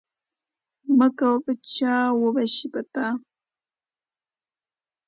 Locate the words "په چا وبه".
1.45-2.43